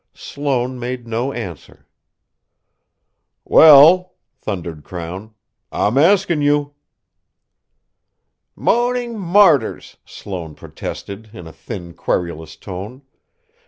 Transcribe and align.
Sloane 0.15 0.79
made 0.79 1.05
no 1.05 1.31
answer. 1.31 1.85
"Well," 3.45 4.15
thundered 4.39 4.83
Crown. 4.83 5.35
"I'm 5.71 5.95
asking 5.95 6.41
you!" 6.41 6.73
"Moaning 8.55 9.19
martyrs!" 9.19 9.97
Sloane 10.03 10.55
protested 10.55 11.29
in 11.33 11.45
a 11.45 11.53
thin, 11.53 11.93
querulous 11.93 12.55
tone. 12.55 13.03